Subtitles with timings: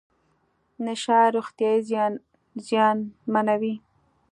[0.85, 1.71] نشه روغتیا
[2.67, 3.73] زیانمنوي.